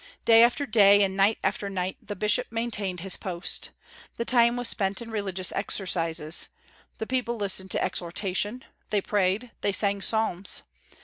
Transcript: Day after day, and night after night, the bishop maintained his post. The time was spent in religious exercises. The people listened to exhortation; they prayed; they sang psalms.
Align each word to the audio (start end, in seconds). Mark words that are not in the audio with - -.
Day 0.25 0.41
after 0.41 0.65
day, 0.65 1.03
and 1.03 1.15
night 1.15 1.37
after 1.43 1.69
night, 1.69 1.97
the 2.01 2.15
bishop 2.15 2.47
maintained 2.49 3.01
his 3.01 3.17
post. 3.17 3.69
The 4.17 4.25
time 4.25 4.55
was 4.57 4.67
spent 4.67 4.99
in 4.99 5.11
religious 5.11 5.51
exercises. 5.51 6.49
The 6.97 7.05
people 7.05 7.35
listened 7.37 7.69
to 7.69 7.83
exhortation; 7.83 8.65
they 8.89 9.01
prayed; 9.01 9.51
they 9.61 9.71
sang 9.71 10.01
psalms. 10.01 10.63